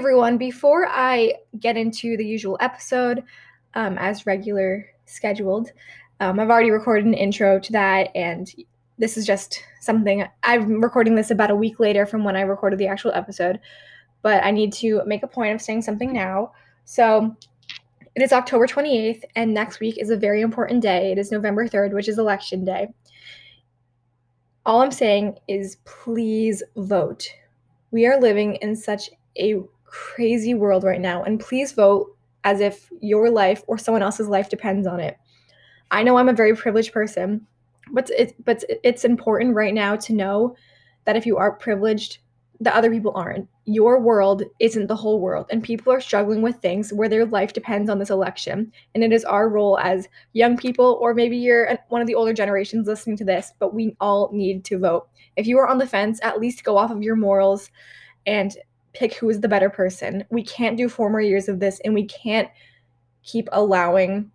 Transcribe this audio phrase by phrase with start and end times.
[0.00, 0.38] everyone.
[0.38, 3.22] Before I get into the usual episode,
[3.74, 5.72] um, as regular scheduled,
[6.20, 8.50] um, I've already recorded an intro to that, and
[8.96, 12.78] this is just something I'm recording this about a week later from when I recorded
[12.78, 13.60] the actual episode.
[14.22, 16.52] But I need to make a point of saying something now.
[16.86, 17.36] So
[18.14, 21.12] it is October 28th, and next week is a very important day.
[21.12, 22.88] It is November 3rd, which is election day.
[24.64, 27.28] All I'm saying is please vote.
[27.90, 32.90] We are living in such a crazy world right now, and please vote as if
[33.00, 35.18] your life or someone else's life depends on it.
[35.90, 37.46] I know I'm a very privileged person,
[37.92, 40.56] but it's but it's important right now to know
[41.04, 42.18] that if you are privileged,
[42.60, 43.48] the other people aren't.
[43.64, 47.52] Your world isn't the whole world, and people are struggling with things where their life
[47.52, 48.72] depends on this election.
[48.94, 52.32] And it is our role as young people, or maybe you're one of the older
[52.32, 55.08] generations listening to this, but we all need to vote.
[55.36, 57.70] If you are on the fence, at least go off of your morals
[58.26, 58.54] and
[58.92, 60.24] pick who is the better person.
[60.30, 62.48] We can't do four more years of this, and we can't
[63.22, 64.30] keep allowing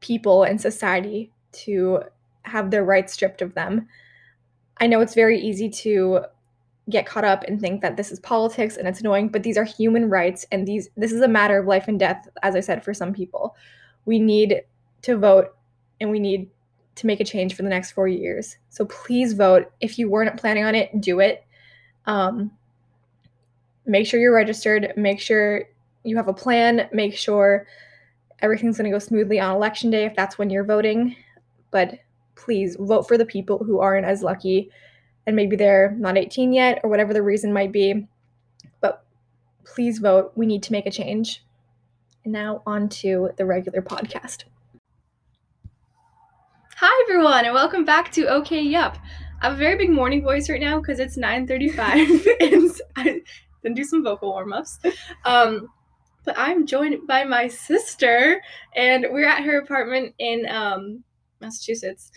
[0.00, 2.02] people and society to
[2.42, 3.86] have their rights stripped of them.
[4.78, 6.20] I know it's very easy to
[6.88, 9.64] get caught up and think that this is politics and it's annoying, but these are
[9.64, 12.82] human rights and these this is a matter of life and death as I said
[12.82, 13.54] for some people.
[14.06, 14.62] We need
[15.02, 15.54] to vote
[16.00, 16.48] and we need
[16.96, 18.56] to make a change for the next 4 years.
[18.70, 19.70] So please vote.
[19.80, 21.44] If you weren't planning on it, do it.
[22.06, 22.50] Um,
[23.90, 25.64] make sure you're registered, make sure
[26.04, 27.66] you have a plan, make sure
[28.38, 31.16] everything's going to go smoothly on election day if that's when you're voting.
[31.72, 31.98] But
[32.36, 34.70] please vote for the people who aren't as lucky
[35.26, 38.06] and maybe they're not 18 yet or whatever the reason might be.
[38.80, 39.04] But
[39.64, 40.32] please vote.
[40.36, 41.44] We need to make a change.
[42.24, 44.44] And now on to the regular podcast.
[46.76, 48.96] Hi everyone and welcome back to OK Yup.
[49.42, 52.26] I have a very big morning voice right now because it's 9:35
[52.96, 53.22] and
[53.62, 54.78] then do some vocal warm-ups.
[55.24, 55.68] Um,
[56.24, 58.40] but I'm joined by my sister
[58.76, 61.02] and we're at her apartment in um,
[61.40, 62.10] Massachusetts.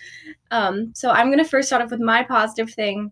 [0.52, 3.12] Um, so I'm gonna first start off with my positive thing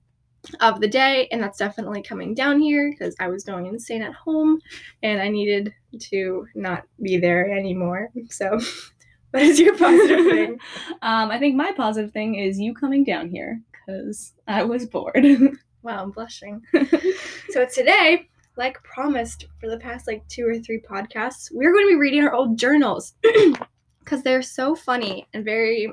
[0.60, 4.14] of the day, and that's definitely coming down here because I was going insane at
[4.14, 4.60] home
[5.04, 8.10] and I needed to not be there anymore.
[8.30, 8.60] So,
[9.32, 10.60] what is your positive thing?
[11.04, 15.26] Um, I think my positive thing is you coming down here because I was bored.
[15.84, 16.62] wow, I'm blushing.
[17.50, 21.94] so today, like promised for the past like two or three podcasts, we're going to
[21.94, 23.14] be reading our old journals
[24.00, 25.92] because they're so funny and very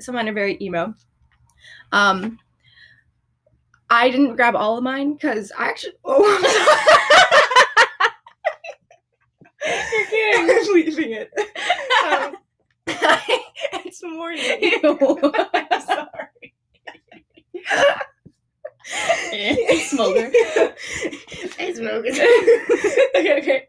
[0.00, 0.94] some of mine are very emo.
[1.92, 2.38] Um,
[3.90, 5.92] I didn't grab all of mine because I actually.
[9.66, 10.50] Oh, You're kidding.
[10.58, 11.30] I'm leaving it.
[12.06, 12.36] Um,
[13.86, 14.58] it's morning.
[14.60, 15.34] Ew.
[15.54, 16.54] I'm sorry.
[19.86, 20.30] Smolder.
[21.58, 22.06] I smoke.
[23.16, 23.68] okay, okay.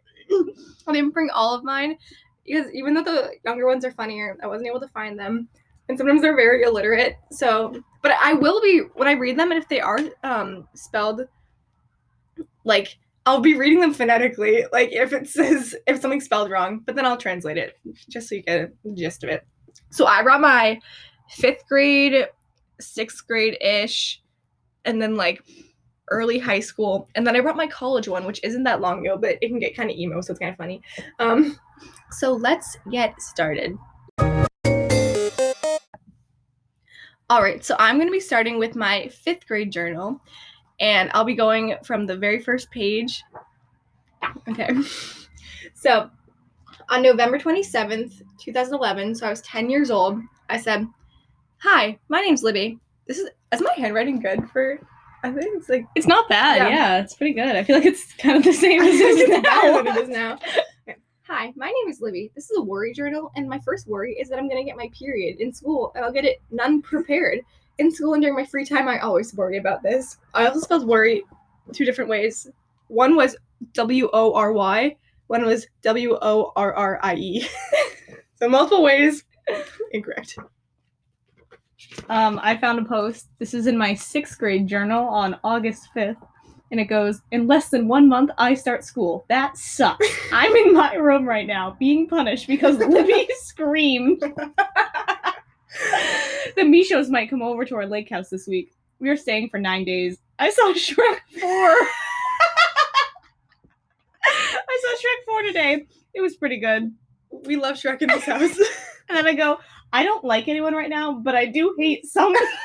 [0.87, 1.97] I didn't bring all of mine
[2.45, 5.47] because even though the younger ones are funnier, I wasn't able to find them
[5.87, 7.17] and sometimes they're very illiterate.
[7.31, 11.27] So, but I will be when I read them, and if they are um, spelled
[12.63, 16.95] like I'll be reading them phonetically, like if it says if something's spelled wrong, but
[16.95, 17.77] then I'll translate it
[18.09, 19.45] just so you get the gist of it.
[19.89, 20.79] So I brought my
[21.29, 22.27] fifth grade,
[22.79, 24.21] sixth grade ish,
[24.85, 25.43] and then like
[26.09, 29.17] early high school, and then I brought my college one, which isn't that long ago,
[29.17, 30.81] but it can get kind of emo, so it's kind of funny.
[31.19, 31.59] Um,
[32.11, 33.77] so let's get started.
[37.27, 40.21] All right, so I'm going to be starting with my fifth grade journal,
[40.79, 43.23] and I'll be going from the very first page.
[44.47, 44.69] Okay.
[45.73, 46.09] So
[46.89, 50.19] on November 27th, 2011, so I was 10 years old,
[50.49, 50.87] I said,
[51.59, 52.79] Hi, my name's Libby.
[53.07, 54.79] This is, is my handwriting good for,
[55.23, 56.57] I think it's like, it's not bad.
[56.57, 56.69] Yeah.
[56.69, 57.55] yeah, it's pretty good.
[57.55, 59.79] I feel like it's kind of the same as it is now.
[59.79, 60.39] it is now.
[61.27, 62.31] Hi, my name is Libby.
[62.35, 64.89] This is a worry journal, and my first worry is that I'm gonna get my
[64.97, 67.39] period in school, and I'll get it none prepared.
[67.79, 70.17] In school and during my free time, I always worry about this.
[70.35, 71.23] I also spelled worry
[71.73, 72.47] two different ways.
[72.89, 73.35] One was
[73.73, 74.95] W O R Y,
[75.27, 77.47] one was W O R R I E.
[78.35, 79.23] so multiple ways
[79.91, 80.37] incorrect.
[82.09, 83.27] Um, I found a post.
[83.39, 86.17] This is in my sixth grade journal on August 5th
[86.71, 89.25] and it goes, In less than one month, I start school.
[89.29, 90.07] That sucks.
[90.31, 94.19] I'm in my room right now being punished because Libby screamed.
[94.19, 94.33] the
[96.57, 98.73] Mishos might come over to our lake house this week.
[98.99, 100.17] We are staying for nine days.
[100.39, 101.41] I saw Shrek 4.
[104.27, 105.87] I saw Shrek 4 today.
[106.13, 106.93] It was pretty good.
[107.29, 108.57] We love Shrek in this house.
[109.09, 109.59] and then I go,
[109.95, 112.33] I don't like anyone right now, but I do hate some.
[112.35, 112.57] I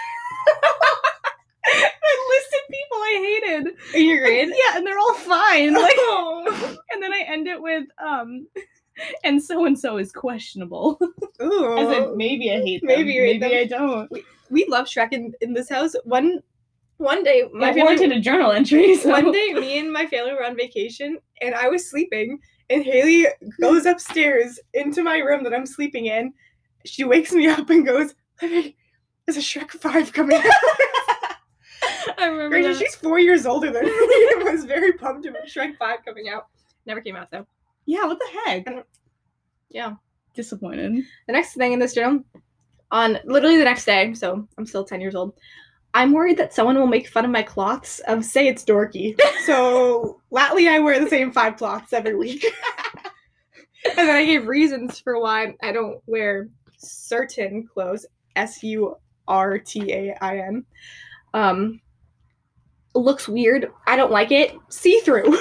[2.29, 3.69] listed people I hated.
[3.95, 4.49] In your grade?
[4.49, 5.73] Yeah, and they're all fine.
[5.75, 6.77] Like, Oh.
[6.93, 8.49] and then I end it with um,
[9.23, 10.99] and so and so is questionable.
[11.41, 11.79] Ooh.
[11.79, 12.89] As in, maybe I hate them.
[12.89, 13.53] Maybe maybe them.
[13.53, 14.11] I don't.
[14.11, 15.95] we we love Shrek in, in this house.
[16.03, 16.41] One
[16.97, 18.97] one day my My family wanted a journal entry.
[18.97, 19.11] So.
[19.11, 22.41] one day me and my family were on vacation and I was sleeping
[22.71, 23.27] and Haley
[23.61, 26.33] goes upstairs into my room that I'm sleeping in.
[26.85, 28.77] She wakes me up and goes, "Hey,
[29.27, 30.45] there's a Shrek 5 coming out.
[32.19, 33.91] I remember she's four years older than me.
[33.93, 36.47] I was very pumped about Shrek 5 coming out.
[36.87, 37.47] Never came out though.
[37.87, 38.87] Yeah, what the heck?
[39.69, 39.95] Yeah.
[40.35, 41.05] Disappointed.
[41.27, 42.23] The next thing in this journal,
[42.91, 45.35] on literally the next day, so I'm still 10 years old,
[45.93, 49.19] I'm worried that someone will make fun of my cloths of say it's dorky.
[49.45, 52.45] So lately I wear the same five cloths every week.
[53.85, 56.49] and then I gave reasons for why I don't wear
[56.81, 58.07] certain clothes.
[58.37, 58.97] S U
[59.29, 60.65] R T A I N.
[61.35, 61.81] Um
[62.95, 63.71] looks weird.
[63.87, 64.53] I don't like it.
[64.69, 65.37] See through.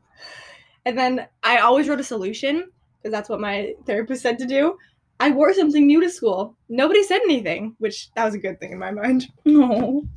[0.84, 4.76] and then I always wrote a solution because that's what my therapist said to do.
[5.20, 6.56] I wore something new to school.
[6.68, 9.26] Nobody said anything, which that was a good thing in my mind.
[9.44, 10.04] No.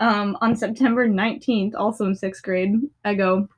[0.00, 2.74] Um, on September 19th, also in sixth grade,
[3.04, 3.48] I go,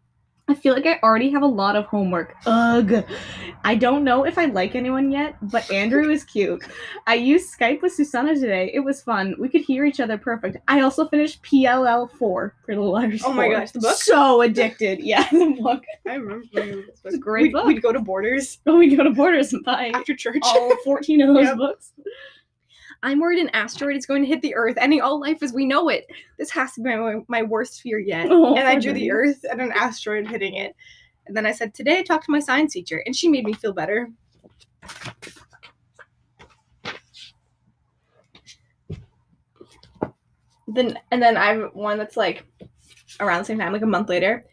[0.48, 2.36] I feel like I already have a lot of homework.
[2.46, 3.04] Ugh.
[3.64, 6.62] I don't know if I like anyone yet, but Andrew is cute.
[7.08, 8.70] I used Skype with Susanna today.
[8.72, 9.34] It was fun.
[9.40, 10.58] We could hear each other perfect.
[10.68, 13.54] I also finished PLL 4, Pretty Little Liars Oh my 4.
[13.56, 13.96] gosh, the book?
[13.96, 15.00] So addicted.
[15.06, 15.82] Yeah, the book.
[16.06, 17.66] I remember this It's a great we'd, book.
[17.66, 20.38] We'd go to Borders Oh, we'd go to Borders and buy after church.
[20.44, 21.56] all 14 of those Yep.
[21.56, 21.92] books.
[23.02, 25.66] I'm worried an asteroid is going to hit the Earth, ending all life as we
[25.66, 26.06] know it.
[26.38, 28.28] This has to be my, my worst fear yet.
[28.30, 29.10] Oh, and I drew the.
[29.10, 30.74] Earth and an asteroid hitting it.
[31.26, 33.52] And then I said, Today I talked to my science teacher, and she made me
[33.52, 34.10] feel better.
[40.68, 42.44] Then and then I have one that's like
[43.20, 44.44] around the same time, like a month later.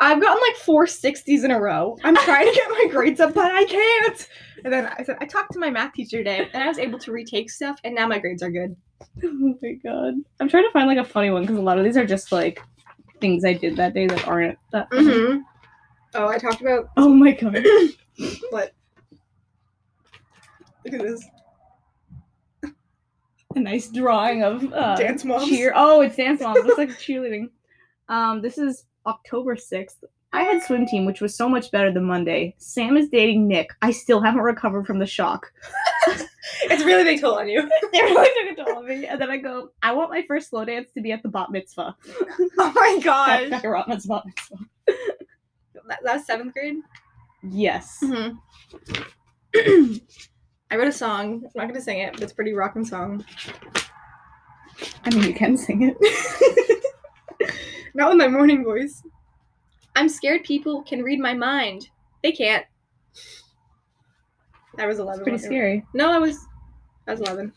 [0.00, 1.96] I've gotten like four 60s in a row.
[2.04, 4.28] I'm trying to get my grades up, but I can't.
[4.64, 6.98] And then I said, I talked to my math teacher today, and I was able
[7.00, 8.76] to retake stuff, and now my grades are good.
[9.24, 10.14] Oh my god.
[10.40, 12.32] I'm trying to find like a funny one because a lot of these are just
[12.32, 12.60] like
[13.20, 15.06] things I did that day that aren't that funny.
[15.06, 15.38] Mm-hmm.
[16.14, 17.64] Oh, I talked about Oh my god.
[18.50, 18.72] what?
[20.84, 21.24] Look at this
[23.54, 25.48] A nice drawing of uh, dance moms.
[25.48, 25.72] cheer.
[25.76, 26.64] Oh, it's dance moms.
[26.64, 27.50] Looks like cheerleading.
[28.08, 30.04] Um, this is October 6th.
[30.32, 32.54] I had swim team, which was so much better than Monday.
[32.58, 33.70] Sam is dating Nick.
[33.80, 35.52] I still haven't recovered from the shock.
[36.62, 37.60] It's really big toll on you.
[37.92, 39.06] They really took it to all of me.
[39.06, 41.50] And then I go, I want my first slow dance to be at the bat
[41.50, 41.94] mitzvah.
[42.58, 43.50] Oh my gosh.
[43.50, 44.22] Bat mitzvah.
[44.86, 46.76] That, that was seventh grade.
[47.42, 48.02] Yes.
[48.02, 48.36] Mm-hmm.
[50.70, 51.44] I wrote a song.
[51.44, 53.24] I'm not gonna sing it, but it's a pretty rocking song.
[55.04, 57.54] I mean, you can sing it.
[57.94, 59.02] Not with my morning voice.
[59.96, 61.88] I'm scared people can read my mind.
[62.22, 62.64] They can't.
[64.78, 65.20] I was 11.
[65.20, 65.84] It's pretty scary.
[65.94, 66.46] No, I was.
[67.06, 67.52] I was 11.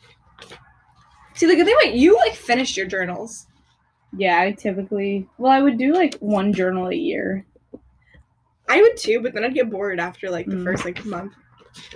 [1.36, 3.48] See, the good thing about you, like, finished your journals.
[4.18, 7.46] Yeah, I typically, well, I would do like one journal a year.
[8.70, 10.64] I would too, but then I'd get bored after like the Mm.
[10.64, 11.34] first like month.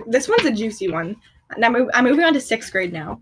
[0.06, 1.16] This one's a juicy one.
[1.58, 3.20] Now I'm, I'm moving on to sixth grade now.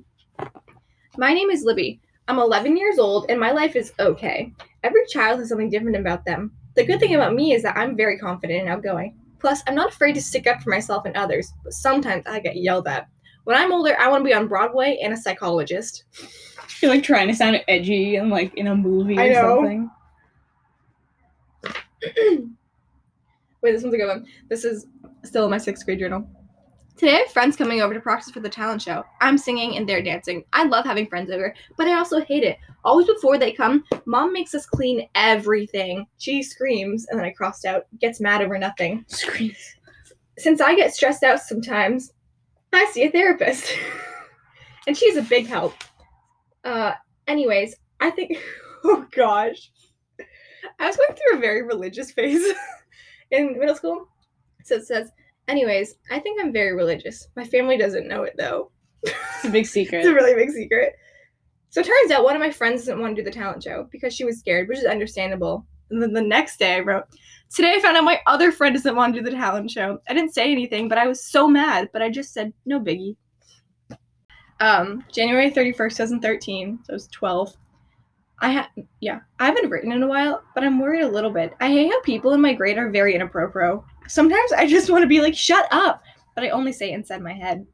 [1.16, 2.00] My name is Libby.
[2.26, 4.52] I'm 11 years old and my life is okay.
[4.82, 6.52] Every child has something different about them.
[6.74, 9.16] The good thing about me is that I'm very confident and outgoing.
[9.38, 12.56] Plus, I'm not afraid to stick up for myself and others, but sometimes I get
[12.56, 13.08] yelled at.
[13.44, 16.04] When I'm older, I want to be on Broadway and a psychologist.
[16.80, 19.56] You're like trying to sound edgy and like in a movie I or know.
[19.56, 19.90] something.
[23.62, 24.26] Wait, this one's a good one.
[24.48, 24.86] This is
[25.24, 26.26] still in my sixth grade journal.
[26.96, 29.04] Today, I have friends coming over to practice for the talent show.
[29.20, 30.44] I'm singing and they're dancing.
[30.52, 32.56] I love having friends over, but I also hate it.
[32.84, 36.06] Always before they come, mom makes us clean everything.
[36.18, 39.04] She screams, and then I crossed out, gets mad over nothing.
[39.08, 39.74] Screams.
[40.38, 42.12] Since I get stressed out sometimes,
[42.72, 43.76] I see a therapist.
[44.86, 45.74] and she's a big help.
[46.62, 46.92] Uh,
[47.26, 48.38] anyways, I think,
[48.84, 49.72] oh gosh.
[50.78, 52.54] I was going through a very religious phase
[53.32, 54.08] in middle school.
[54.62, 55.10] So it says,
[55.48, 57.28] anyways, I think I'm very religious.
[57.36, 58.70] My family doesn't know it though.
[59.02, 59.98] It's a big secret.
[59.98, 60.94] It's a really big secret.
[61.70, 63.88] So it turns out one of my friends doesn't want to do the talent show
[63.90, 65.66] because she was scared, which is understandable.
[65.90, 67.04] And then the next day I wrote,
[67.54, 69.98] Today I found out my other friend doesn't want to do the talent show.
[70.08, 73.16] I didn't say anything, but I was so mad, but I just said, no biggie.
[74.60, 76.80] Um, January 31st, 2013.
[76.84, 77.54] So I was 12.
[78.40, 78.66] I had,
[79.00, 81.54] yeah, I haven't written in a while, but I'm worried a little bit.
[81.60, 83.80] I hate how people in my grade are very inappropriate.
[84.08, 86.02] Sometimes I just want to be like, shut up,
[86.34, 87.66] but I only say it inside my head.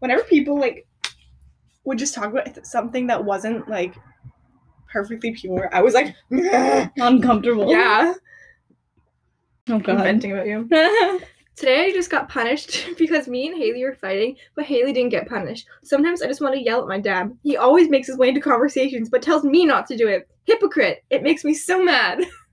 [0.00, 0.86] Whenever people like
[1.84, 3.94] would just talk about something that wasn't like
[4.92, 5.68] perfectly pure.
[5.72, 6.14] I was like,
[6.96, 7.70] uncomfortable.
[7.70, 8.14] yeah.
[9.68, 10.02] Oh I'm god.
[10.02, 10.68] venting about you.
[11.56, 15.28] Today I just got punished because me and Haley were fighting, but Haley didn't get
[15.28, 15.66] punished.
[15.82, 17.36] Sometimes I just want to yell at my dad.
[17.42, 20.28] He always makes his way into conversations, but tells me not to do it.
[20.44, 21.04] Hypocrite.
[21.10, 22.24] It makes me so mad.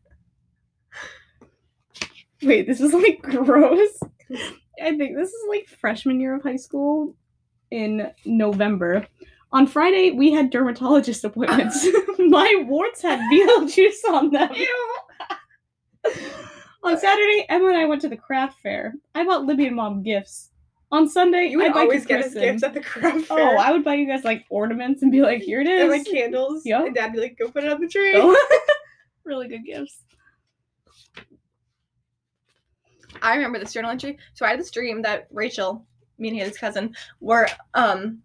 [2.42, 4.00] Wait, this is like gross.
[4.82, 7.15] I think this is like freshman year of high school
[7.72, 9.08] in November.
[9.51, 11.88] On Friday, we had dermatologist appointments.
[12.20, 14.50] My warts had Beetlejuice on them.
[16.84, 18.96] on Saturday, Emma and I went to the craft fair.
[19.13, 20.51] I bought Libby and Mom gifts.
[20.92, 22.42] On Sunday, You would buy always get us Kristen.
[22.44, 23.58] gifts at the craft oh, fair.
[23.58, 23.60] Oh.
[23.60, 25.82] I would buy you guys like ornaments and be like, here it is.
[25.82, 26.65] and like candles.
[26.65, 26.86] Yup.
[26.86, 28.22] And Dad'd be like, go put it on the tree.
[29.24, 30.01] Really good gifts.
[33.22, 34.17] I remember this journal entry.
[34.34, 35.86] So I had this dream that Rachel,
[36.17, 38.19] me and Haley's cousin, were um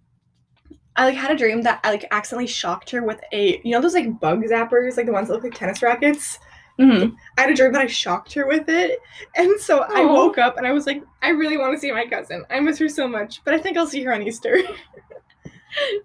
[0.96, 3.80] I like had a dream that I like accidentally shocked her with a you know
[3.80, 6.38] those like bug zappers, like the ones that look like tennis rackets.
[6.78, 7.14] Mm-hmm.
[7.36, 8.98] I had a dream that I shocked her with it.
[9.36, 12.06] And so I woke up and I was like, I really want to see my
[12.06, 12.44] cousin.
[12.50, 13.42] I miss her so much.
[13.44, 14.56] But I think I'll see her on Easter.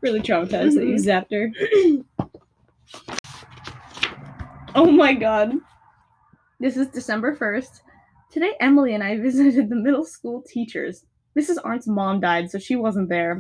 [0.02, 1.26] Really traumatized that you Mhm.
[1.28, 1.52] zapped her.
[4.76, 5.54] oh my god.
[6.60, 7.82] This is December 1st.
[8.36, 11.06] Today, Emily and I visited the middle school teachers.
[11.40, 11.56] Mrs.
[11.64, 13.40] Arndt's mom died, so she wasn't there.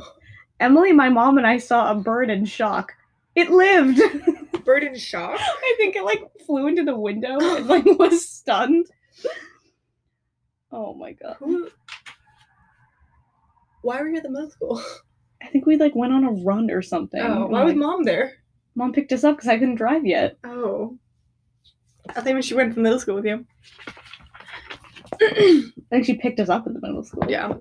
[0.61, 2.93] Emily, my mom, and I saw a bird in shock.
[3.35, 4.01] It lived!
[4.63, 5.37] Bird in shock.
[5.37, 8.87] I think it like flew into the window and like was stunned.
[10.71, 11.35] Oh my god.
[11.39, 11.67] Who
[13.81, 14.81] why were you at the middle school?
[15.43, 17.21] I think we like went on a run or something.
[17.21, 18.31] Oh, and, why was like, mom there?
[18.75, 20.37] mom picked us up because I couldn't drive yet.
[20.45, 20.97] Oh.
[22.09, 23.45] I think when she went to middle school with you.
[25.21, 27.29] I think she picked us up at the middle school.
[27.29, 27.53] Yeah.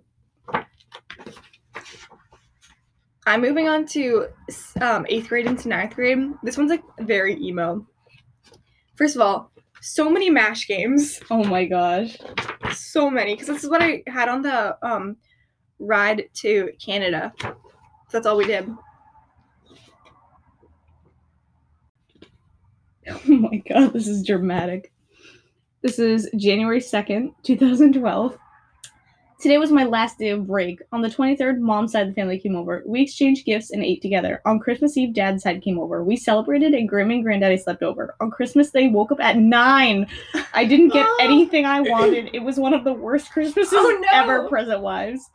[3.26, 4.26] I'm moving on to
[4.80, 6.18] um, eighth grade into ninth grade.
[6.42, 7.86] This one's like very emo.
[8.96, 11.20] First of all, so many MASH games.
[11.30, 12.16] Oh my gosh.
[12.74, 13.34] So many.
[13.34, 15.16] Because this is what I had on the um,
[15.78, 17.32] ride to Canada.
[17.40, 17.50] So
[18.12, 18.70] that's all we did.
[23.06, 24.90] Oh my god, this is dramatic.
[25.84, 28.38] This is January 2nd, 2012.
[29.38, 30.80] Today was my last day of break.
[30.92, 32.82] On the 23rd, mom's side of the family came over.
[32.86, 34.40] We exchanged gifts and ate together.
[34.46, 36.02] On Christmas Eve, dad's side came over.
[36.02, 38.14] We celebrated and Grim and Granddaddy slept over.
[38.22, 40.06] On Christmas Day, woke up at 9.
[40.54, 41.18] I didn't get Oh.
[41.20, 42.30] anything I wanted.
[42.34, 44.08] It was one of the worst Christmases Oh, no.
[44.18, 45.28] ever, present wives.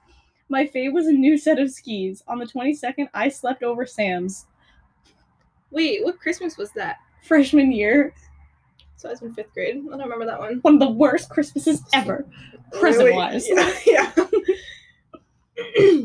[0.49, 2.23] My fave was a new set of skis.
[2.27, 4.47] On the 22nd, I slept over Sam's.
[5.69, 6.97] Wait, what Christmas was that?
[7.21, 8.15] Freshman year,
[8.99, 9.77] So I was in fifth grade.
[9.77, 10.59] I don't remember that one.
[10.61, 12.25] one of the worst Christmases ever.
[12.73, 13.15] Present Really?
[13.15, 13.47] wise.
[13.85, 14.11] Yeah.
[15.77, 16.01] yeah.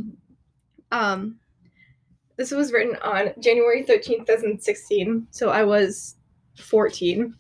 [0.92, 1.36] um,
[2.36, 5.26] this was written on January 13th, 2016.
[5.32, 6.14] So I was
[6.60, 7.34] 14.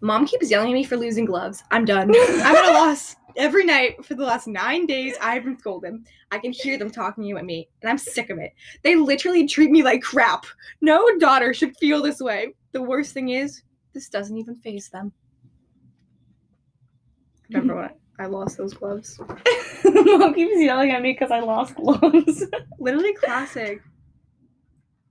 [0.00, 1.62] Mom keeps yelling at me for losing gloves.
[1.70, 2.10] I'm done.
[2.16, 3.14] I'm at a loss.
[3.36, 6.04] Every night for the last nine days, I've been scolded.
[6.32, 8.54] I can hear them talking at me, and I'm sick of it.
[8.82, 10.46] They literally treat me like crap.
[10.80, 12.54] No daughter should feel this way.
[12.72, 15.12] The worst thing is, this doesn't even phase them.
[17.50, 19.20] Remember when I lost those gloves?
[19.84, 22.44] Mom keeps yelling at me because I lost gloves.
[22.78, 23.82] Literally classic.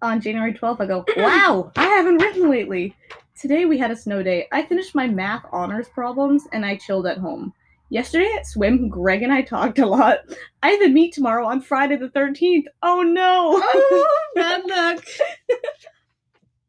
[0.02, 2.96] On January 12th, I go, Wow, I haven't written lately.
[3.40, 4.48] Today we had a snow day.
[4.52, 7.54] I finished my math honors problems and I chilled at home.
[7.90, 10.20] Yesterday at swim, Greg and I talked a lot.
[10.64, 12.64] I have a meet tomorrow on Friday the 13th.
[12.82, 13.62] Oh no!
[13.62, 15.04] Oh, bad luck.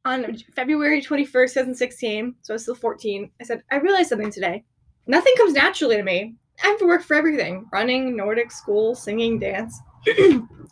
[0.05, 4.65] On February 21st, 2016, so I was still 14, I said, I realized something today.
[5.07, 6.35] Nothing comes naturally to me.
[6.63, 9.79] I have to work for everything running, Nordic, school, singing, dance.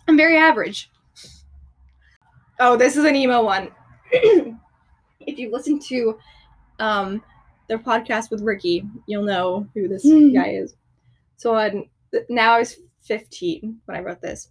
[0.08, 0.90] I'm very average.
[2.58, 3.70] Oh, this is an emo one.
[4.12, 6.18] if you listen to
[6.80, 7.22] um,
[7.68, 10.34] their podcast with Ricky, you'll know who this Mhm.
[10.34, 10.74] guy is.
[11.36, 11.88] So on,
[12.28, 14.48] now I was 15 when I wrote this.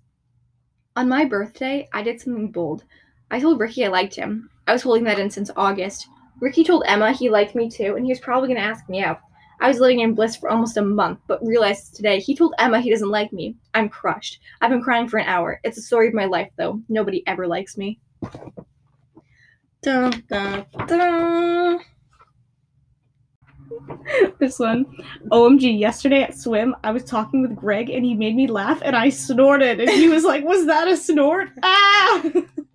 [0.95, 2.85] On my birthday, I did something bold.
[3.29, 4.49] I told Ricky I liked him.
[4.69, 6.09] I was holding that in since August.
[6.39, 9.01] Ricky told Emma he liked me too, and he was probably going to ask me
[9.01, 9.19] out.
[9.59, 12.79] I was living in bliss for almost a month, but realized today he told Emma
[12.79, 13.55] he doesn't like me.
[13.73, 14.39] I'm crushed.
[14.61, 15.59] I've been crying for an hour.
[15.63, 16.83] It's the story of my life, though.
[16.87, 17.99] Nobody ever likes me.
[19.81, 21.79] Dun, dun, dun.
[24.39, 24.85] this one.
[25.31, 28.95] OMG, yesterday at swim, I was talking with Greg and he made me laugh and
[28.95, 29.79] I snorted.
[29.79, 31.49] And he was like, Was that a snort?
[31.63, 32.23] Ah!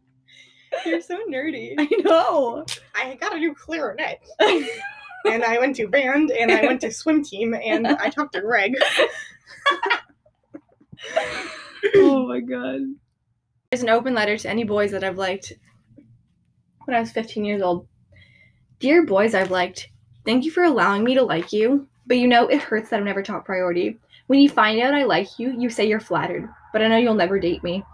[0.84, 1.74] You're so nerdy.
[1.78, 2.64] I know.
[2.94, 4.20] I got a new clarinet.
[4.40, 8.40] and I went to band, and I went to swim team, and I talked to
[8.40, 8.74] Greg.
[11.96, 12.80] oh my god.
[13.70, 15.52] There's an open letter to any boys that I've liked.
[16.84, 17.86] when I was 15 years old.
[18.78, 19.88] Dear boys I've liked,
[20.24, 23.04] thank you for allowing me to like you, but you know it hurts that I'm
[23.04, 23.98] never top priority.
[24.26, 27.14] When you find out I like you, you say you're flattered, but I know you'll
[27.14, 27.84] never date me.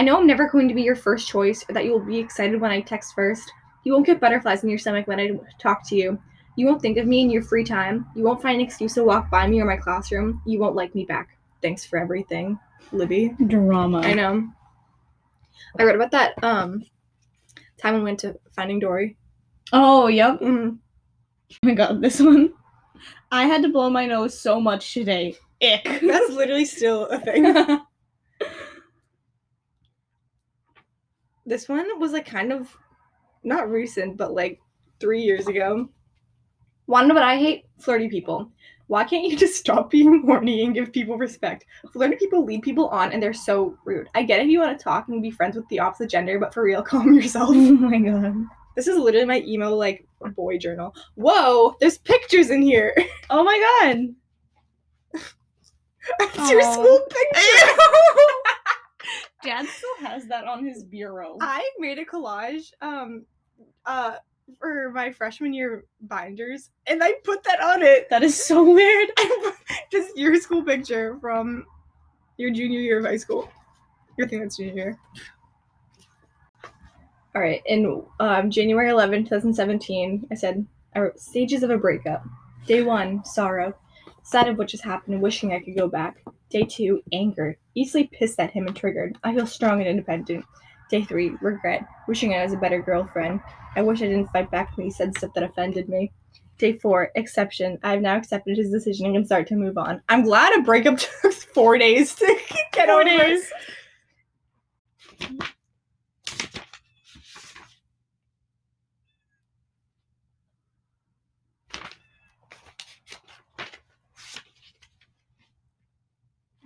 [0.00, 2.58] I know I'm never going to be your first choice or that you'll be excited
[2.58, 3.52] when I text first.
[3.84, 6.18] You won't get butterflies in your stomach when I talk to you.
[6.56, 8.06] You won't think of me in your free time.
[8.16, 10.40] You won't find an excuse to walk by me or my classroom.
[10.46, 11.36] You won't like me back.
[11.60, 12.58] Thanks for everything,
[12.92, 13.36] Libby.
[13.46, 14.00] Drama.
[14.00, 14.48] I know.
[15.78, 16.82] I read about that um
[17.76, 19.18] time we went to Finding Dory.
[19.70, 20.40] Oh, yep.
[20.40, 20.78] Mm.
[21.52, 22.54] Oh my god, this one.
[23.30, 25.36] I had to blow my nose so much today.
[25.62, 26.00] Ick.
[26.00, 27.80] That's literally still a thing.
[31.50, 32.74] this one was like kind of
[33.42, 34.60] not recent, but like
[35.00, 35.88] three years ago.
[36.86, 37.64] Know what I hate?
[37.80, 38.50] Flirty people.
[38.86, 41.66] Why can't you just stop being horny and give people respect?
[41.92, 44.08] Flirty people lead people on and they're so rude.
[44.14, 46.54] I get if you want to talk and be friends with the opposite gender, but
[46.54, 47.50] for real, calm yourself.
[47.52, 48.34] oh my god.
[48.76, 50.94] This is literally my emo like boy journal.
[51.16, 52.94] Whoa, there's pictures in here.
[53.28, 55.20] Oh my god.
[56.18, 56.72] It's your Aw.
[56.72, 57.76] school picture.
[59.42, 61.36] Dad still has that on his bureau.
[61.40, 63.24] I made a collage um
[63.86, 64.16] uh
[64.58, 68.10] for my freshman year binders and I put that on it.
[68.10, 69.10] that is so weird.
[69.92, 71.64] Just your school picture from
[72.36, 73.50] your junior year of high school.
[74.20, 74.98] I think that's junior year.
[77.34, 80.66] All right, in um, January 11, 2017, I said,
[80.96, 82.24] I wrote stages of a breakup.
[82.66, 83.72] Day one, sorrow.
[84.30, 86.22] Sad of what just happened, wishing I could go back.
[86.50, 87.58] Day two, anger.
[87.74, 89.18] Easily pissed at him and triggered.
[89.24, 90.44] I feel strong and independent.
[90.88, 91.84] Day three, regret.
[92.06, 93.40] Wishing I was a better girlfriend.
[93.74, 96.12] I wish I didn't fight back when he said stuff that offended me.
[96.58, 97.76] Day four, exception.
[97.82, 100.00] I have now accepted his decision and can start to move on.
[100.08, 102.26] I'm glad a breakup took four days to
[102.72, 103.04] get Four over.
[103.10, 103.52] days.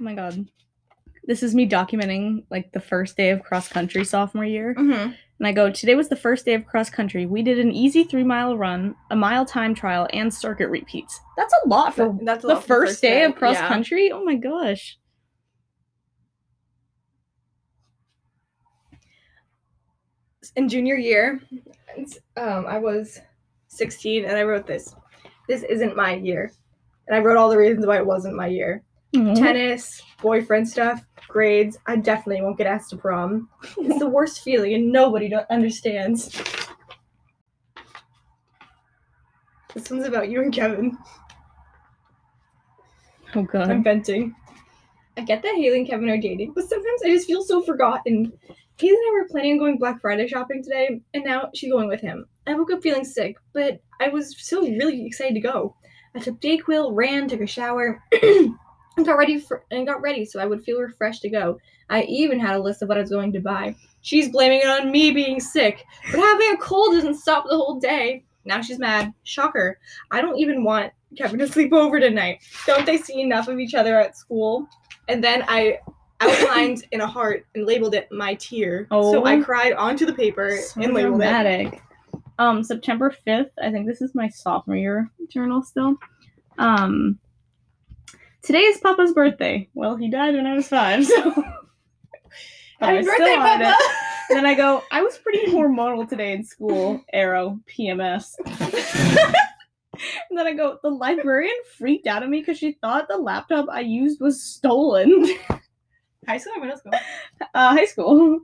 [0.05, 0.47] My god.
[1.27, 4.75] This is me documenting like the first day of cross country sophomore year.
[4.75, 5.13] Mm-hmm.
[5.39, 7.27] And I go, today was the first day of cross country.
[7.27, 11.21] We did an easy three mile run, a mile time trial, and circuit repeats.
[11.37, 13.69] That's a lot for That's a the for first day, of cross yeah.
[13.69, 14.13] country.
[14.13, 14.99] Oh my gosh.
[20.57, 21.41] in junior year,
[22.37, 23.21] um, I was
[23.69, 24.95] 16 and I wrote this.
[25.49, 26.53] This isn't my year.
[27.07, 28.83] And I wrote all the reasons why it wasn't my year.
[29.17, 29.35] Aw.
[29.35, 31.79] Tennis, boyfriend stuff, grades.
[31.87, 33.49] I definitely won't get asked to prom.
[33.79, 36.31] It's the worst feeling and nobody understands.
[39.75, 40.97] This one's about you and Kevin.
[43.35, 43.71] Oh god.
[43.71, 44.35] I'm venting.
[45.17, 48.33] I get that Haley and Kevin are dating, but sometimes I just feel so forgotten.
[48.77, 51.89] Haley and I were planning on going Black Friday shopping today, and now she's going
[51.89, 52.27] with him.
[52.47, 55.77] I woke up feeling sick, but I was still really excited to go.
[56.17, 58.03] I took Dayquil, ran, took a shower,
[58.97, 61.59] and got ready for and got ready so I would feel refreshed to go.
[61.91, 63.77] I even had a list of what I was going to buy.
[64.03, 67.79] She's blaming it on me being sick, but having a cold doesn't stop the whole
[67.81, 68.25] day.
[68.45, 69.13] Now she's mad.
[69.25, 69.79] Shocker.
[70.11, 72.41] I don't even want Kevin to sleep over tonight.
[72.67, 74.67] Don't they see enough of each other at school?
[75.09, 75.79] And then I
[76.21, 78.87] outlined in a heart and labeled it my tear.
[78.91, 81.25] Oh, So I cried onto the paper So and labeled it.
[81.25, 81.83] dramatic.
[82.39, 85.97] Um, September 5th, I think this is my sophomore year journal still.
[86.59, 87.19] Um,
[88.45, 89.69] today is Papa's birthday.
[89.75, 91.31] Well, he died when I was five, so.
[92.81, 93.71] Happy birthday, Papa!
[93.71, 93.77] it.
[94.31, 97.03] And then I go, I was pretty hormonal today in school.
[97.13, 98.35] Arrow, PMS.
[98.47, 103.67] and then I go, the librarian freaked out at me because she thought the laptop
[103.71, 105.27] I used was stolen.
[106.27, 106.93] High school or middle school?
[107.55, 108.41] Uh, high school.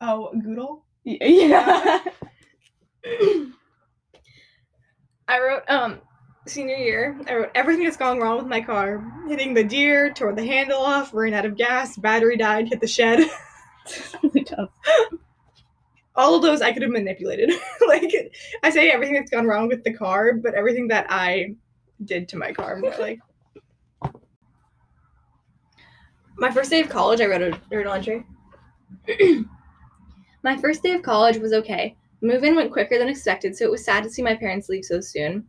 [0.00, 0.84] Oh, Goodle?
[1.04, 2.00] Y- Yeah.
[5.28, 6.00] I wrote um
[6.48, 7.18] senior year.
[7.28, 9.04] I wrote everything that's gone wrong with my car.
[9.28, 12.86] Hitting the deer, tore the handle off, ran out of gas, battery died, hit the
[12.86, 13.28] shed.
[16.16, 17.50] All of those I could have manipulated.
[17.88, 18.12] like
[18.62, 21.54] I say everything that's gone wrong with the car, but everything that I
[22.04, 22.76] did to my car.
[22.76, 23.20] more like
[26.36, 28.24] my first day of college, I wrote a journal entry.
[30.42, 31.96] my first day of college was okay.
[32.20, 34.84] Move in went quicker than expected, so it was sad to see my parents leave
[34.84, 35.44] so soon.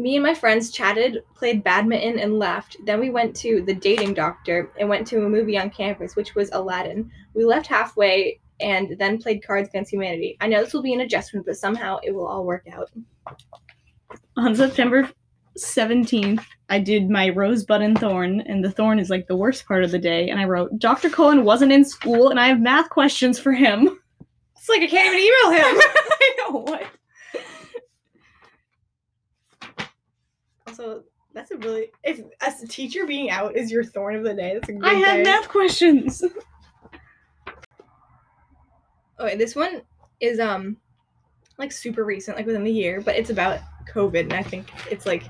[0.00, 2.74] Me and my friends chatted, played badminton, and left.
[2.86, 6.34] Then we went to the dating doctor and went to a movie on campus, which
[6.34, 7.10] was Aladdin.
[7.34, 10.38] We left halfway and then played Cards Against Humanity.
[10.40, 12.90] I know this will be an adjustment, but somehow it will all work out.
[14.38, 15.10] On September
[15.58, 19.84] 17th, I did my rosebud and thorn, and the thorn is like the worst part
[19.84, 20.30] of the day.
[20.30, 21.10] And I wrote, Dr.
[21.10, 23.98] Cohen wasn't in school, and I have math questions for him.
[24.56, 25.80] It's like I can't even email him.
[25.80, 26.86] I know what.
[30.80, 34.34] Also, that's a really if as a teacher being out is your thorn of the
[34.34, 34.54] day.
[34.54, 35.22] That's a good I day.
[35.22, 36.24] math questions.
[39.18, 39.82] Okay, this one
[40.20, 40.76] is um
[41.58, 43.60] like super recent, like within the year, but it's about
[43.92, 45.24] COVID, and I think it's like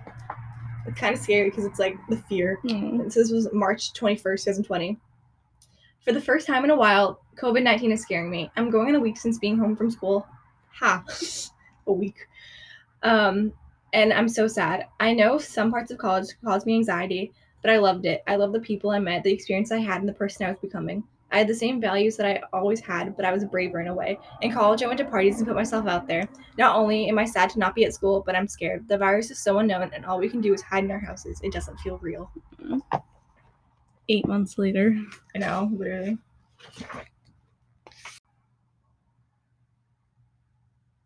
[0.87, 2.59] it's kind of scary because it's like the fear.
[2.65, 3.13] Mm.
[3.13, 4.99] So this was March twenty first, two thousand twenty.
[6.05, 8.51] For the first time in a while, COVID nineteen is scaring me.
[8.57, 10.27] I'm going in a week since being home from school.
[10.79, 11.05] Ha,
[11.87, 12.27] a week.
[13.03, 13.53] Um,
[13.93, 14.87] and I'm so sad.
[15.01, 18.23] I know some parts of college caused me anxiety, but I loved it.
[18.27, 20.59] I love the people I met, the experience I had, and the person I was
[20.61, 21.05] becoming.
[21.33, 23.95] I had the same values that I always had, but I was braver in a
[23.95, 24.19] way.
[24.43, 26.29] In college, I went to parties and put myself out there.
[26.59, 28.89] Not only am I sad to not be at school, but I'm scared.
[28.89, 31.41] The virus is so unknown, and all we can do is hide in our houses.
[31.43, 32.33] It doesn't feel real.
[34.09, 34.97] Eight months later.
[35.35, 36.19] I know, literally.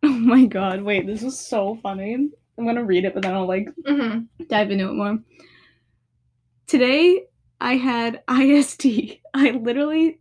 [0.02, 2.30] Oh my god, wait, this is so funny.
[2.58, 4.44] I'm gonna read it, but then I'll like Mm-hmm.
[4.48, 5.18] dive into it more.
[6.66, 7.24] Today
[7.60, 8.86] I had IST.
[9.34, 10.20] I literally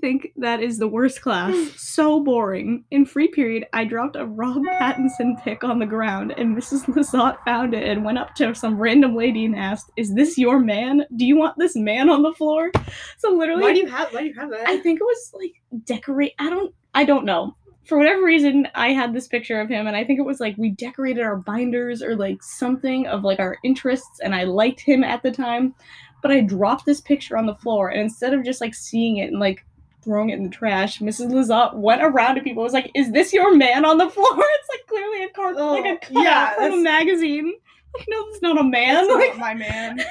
[0.00, 1.54] think that is the worst class.
[1.76, 2.84] so boring.
[2.90, 6.84] In free period, I dropped a Rob Pattinson pic on the ground, and Mrs.
[6.86, 10.58] Lazat found it and went up to some random lady and asked, "Is this your
[10.60, 11.04] man?
[11.16, 12.70] Do you want this man on the floor?"
[13.18, 14.12] So literally, Why do you have?
[14.12, 14.68] Why do you have that?
[14.68, 15.52] I think it was like
[15.84, 16.32] decorate.
[16.38, 16.74] I don't.
[16.94, 17.56] I don't know.
[17.86, 20.56] For whatever reason, I had this picture of him, and I think it was like
[20.58, 25.04] we decorated our binders or like something of like our interests, and I liked him
[25.04, 25.74] at the time.
[26.22, 29.30] But I dropped this picture on the floor, and instead of just like seeing it
[29.30, 29.64] and like
[30.02, 31.30] throwing it in the trash, Mrs.
[31.30, 32.62] Lazat went around to people.
[32.62, 35.56] and Was like, "Is this your man on the floor?" It's like clearly a card,
[35.58, 37.52] oh, like a Oh, cutout yeah, from a magazine.
[37.96, 39.08] Like, no, it's not a man.
[39.08, 40.00] Like, not my man.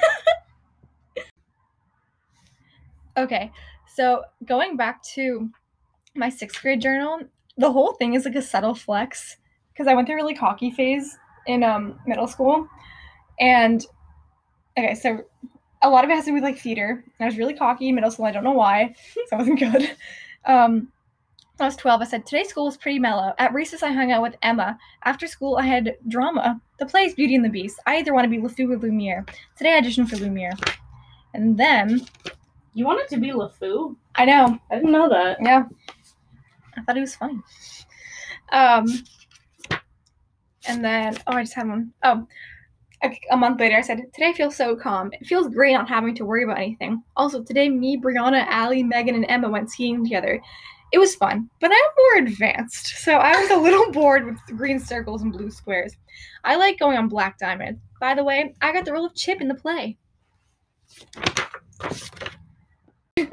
[3.18, 3.50] Okay,
[3.94, 5.48] so going back to
[6.14, 7.20] my sixth grade journal,
[7.58, 9.36] the whole thing is like a subtle flex
[9.72, 11.16] because I went through a really cocky phase
[11.46, 12.68] in um, middle school,
[13.40, 13.84] and
[14.78, 15.24] okay, so
[15.82, 17.04] a lot of it has to do with like theater.
[17.18, 18.24] And I was really cocky in middle school.
[18.24, 19.96] I don't know why, so I wasn't good.
[20.44, 20.88] Um,
[21.58, 23.32] I was 12, I said, Today's school was pretty mellow.
[23.38, 24.78] At recess, I hung out with Emma.
[25.04, 26.60] After school, I had drama.
[26.78, 27.80] The play is Beauty and the Beast.
[27.86, 29.24] I either want to be LeFou or Lumiere.
[29.56, 30.52] Today, I auditioned for Lumiere.
[31.32, 32.06] And then,
[32.74, 33.96] you wanted to be LeFou?
[34.16, 35.38] I know, I didn't know that.
[35.40, 35.64] yeah.
[36.76, 37.40] I thought it was funny.
[38.52, 38.86] Um,
[40.68, 41.92] and then, oh, I just had one.
[42.02, 42.26] Oh,
[43.02, 45.10] a, a month later, I said, Today feels so calm.
[45.12, 47.02] It feels great not having to worry about anything.
[47.16, 50.40] Also, today, me, Brianna, Allie, Megan, and Emma went skiing together.
[50.92, 54.78] It was fun, but I'm more advanced, so I was a little bored with green
[54.78, 55.96] circles and blue squares.
[56.44, 57.80] I like going on Black Diamond.
[58.00, 59.98] By the way, I got the role of Chip in the play.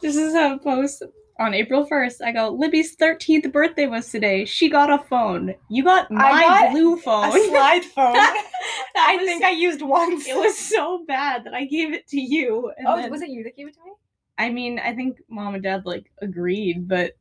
[0.00, 1.02] This is a post
[1.38, 2.16] on April 1st.
[2.24, 4.44] I go, Libby's 13th birthday was today.
[4.44, 5.54] She got a phone.
[5.68, 7.28] You got my got blue phone.
[7.36, 8.16] A slide phone.
[8.96, 10.26] I was- think I used once.
[10.26, 12.72] it was so bad that I gave it to you.
[12.76, 13.92] And Oh, then- was it you that gave it to me?
[14.36, 17.12] I mean, I think mom and dad like agreed, but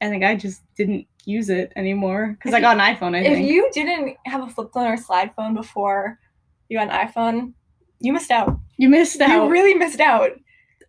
[0.00, 3.14] I think I just didn't use it anymore because I got an iPhone.
[3.16, 3.48] I If think.
[3.50, 6.18] you didn't have a flip phone or a slide phone before
[6.68, 7.52] you got an iPhone,
[8.00, 8.58] you missed out.
[8.76, 9.44] you missed out.
[9.44, 10.30] You really missed out.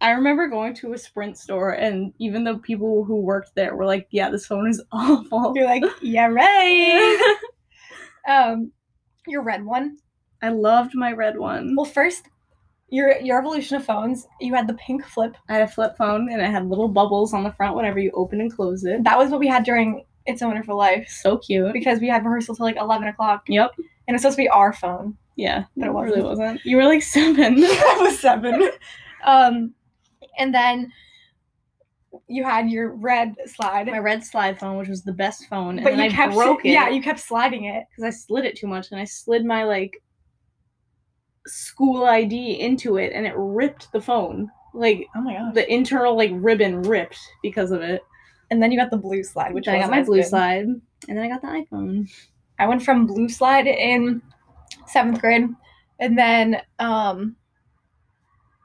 [0.02, 3.86] I remember going to a Sprint store, and even the people who worked there were
[3.86, 7.36] like, "Yeah, this phone is awful." You're like, yeah, right.
[8.28, 8.72] um,
[9.28, 9.98] your red one.
[10.42, 11.76] I loved my red one.
[11.76, 12.28] Well, first,
[12.90, 14.26] your your evolution of phones.
[14.40, 15.36] You had the pink flip.
[15.50, 18.12] I had a flip phone, and it had little bubbles on the front whenever you
[18.14, 19.04] open and close it.
[19.04, 21.74] That was what we had during It's a Wonderful Life So cute.
[21.74, 23.72] because we had rehearsal till like eleven o'clock, Yep.
[24.08, 25.18] and it's supposed to be our phone.
[25.36, 26.40] Yeah, But it it really wasn't.
[26.40, 26.66] wasn't.
[26.66, 27.56] You were like seven.
[27.64, 28.70] I was seven.
[29.26, 29.74] Um,
[30.38, 30.92] and then
[32.28, 33.88] you had your red slide.
[33.88, 36.34] my red slide phone, which was the best phone, and but then you I kept
[36.34, 36.72] broke it.
[36.72, 37.86] Yeah, you kept sliding it.
[37.90, 40.02] because I slid it too much, and I slid my like
[41.48, 44.50] school ID into it, and it ripped the phone.
[44.74, 48.02] Like Oh my god, the internal like ribbon ripped because of it.
[48.52, 50.28] And then you got the blue slide, which I got my blue good.
[50.28, 52.10] slide, and then I got the iPhone.
[52.58, 54.22] I went from blue slide in
[54.88, 55.48] seventh grade,
[56.00, 57.36] and then um,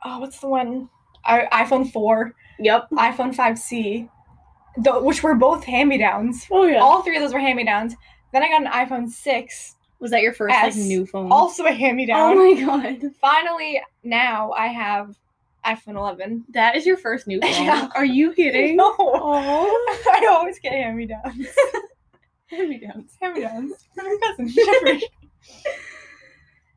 [0.04, 0.88] oh, what's the one?
[1.26, 2.90] IPhone four, Yep.
[2.92, 4.08] iPhone five C,
[4.82, 6.46] th- which were both hand me downs.
[6.50, 6.78] Oh yeah.
[6.78, 7.94] All three of those were hand me downs.
[8.32, 10.76] Then I got an iPhone six, was that your first S.
[10.76, 11.30] like new phone?
[11.32, 12.36] also a hand me down.
[12.36, 13.02] oh my god.
[13.20, 15.16] Finally, now I have
[15.64, 16.44] iPhone eleven.
[16.50, 17.50] That is your first new phone.
[17.50, 17.88] Yeah.
[17.94, 18.76] Are you kidding?
[18.76, 18.94] No.
[18.98, 21.46] I always get hand me downs.
[22.46, 23.16] Hand me downs.
[23.22, 25.02] hand me downs from your cousin Jeffrey.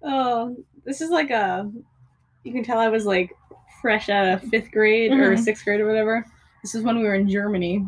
[0.04, 0.56] Oh,
[0.86, 1.70] this is like a.
[2.44, 3.32] You can tell I was like
[3.88, 5.40] fresh out of fifth grade or Mhm.
[5.40, 6.26] sixth grade or whatever.
[6.62, 7.88] This is when we were in Germany.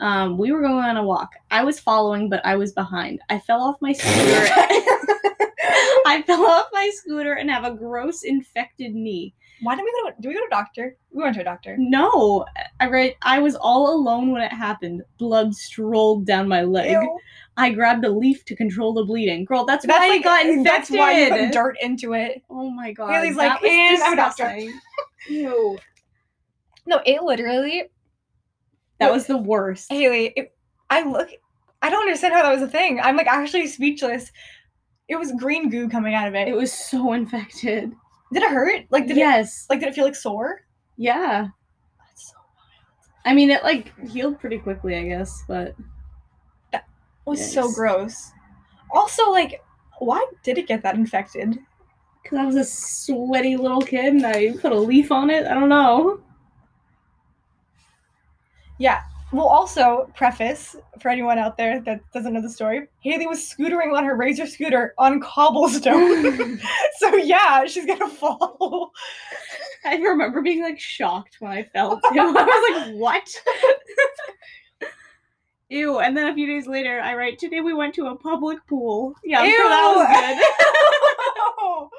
[0.00, 1.34] Um, we were going on a walk.
[1.50, 3.20] I was following, but I was behind.
[3.28, 4.14] I fell off my scooter.
[6.06, 9.34] I fell off my scooter and have a gross infected knee.
[9.62, 10.14] Why did we go to?
[10.20, 10.96] Do we go to a doctor?
[11.12, 11.76] We went to a doctor.
[11.78, 12.44] No,
[12.80, 13.14] I read.
[13.22, 15.02] I was all alone when it happened.
[15.18, 16.90] Blood strolled down my leg.
[16.90, 17.18] Ew.
[17.56, 19.44] I grabbed a leaf to control the bleeding.
[19.44, 20.66] Girl, that's, That's why like I got infected.
[20.66, 22.42] That's why you put dirt into it.
[22.50, 23.12] Oh my god.
[23.12, 24.56] Haley's like, "And I'm a doctor."
[25.28, 25.78] Ew.
[26.86, 27.84] No, it literally.
[28.98, 29.90] That was the worst.
[29.90, 30.56] Haley, it,
[30.90, 31.28] I look.
[31.82, 33.00] I don't understand how that was a thing.
[33.00, 34.30] I'm like actually speechless.
[35.08, 36.48] It was green goo coming out of it.
[36.48, 37.92] It was so infected.
[38.34, 38.84] Did it hurt?
[38.90, 39.20] Like did it?
[39.20, 39.66] yes.
[39.70, 40.60] Like did it feel like sore?
[40.96, 41.48] Yeah.
[41.98, 42.36] That's so.
[43.24, 45.74] I mean, it like healed pretty quickly, I guess, but
[46.72, 46.84] that
[47.24, 48.30] was so gross.
[48.92, 49.62] Also, like,
[49.98, 51.58] why did it get that infected?
[52.24, 55.46] because I was a sweaty little kid and I put a leaf on it.
[55.46, 56.20] I don't know.
[58.78, 59.02] Yeah.
[59.34, 63.92] Well, also, preface for anyone out there that doesn't know the story Haley was scootering
[63.92, 66.60] on her Razor scooter on cobblestone.
[66.98, 68.92] so, yeah, she's gonna fall.
[69.84, 72.20] I remember being like shocked when I fell too.
[72.20, 73.28] I was like, what?
[75.68, 75.98] Ew.
[75.98, 79.14] And then a few days later, I write, today we went to a public pool.
[79.24, 80.06] Yeah, I'm sure that was
[81.72, 81.90] good.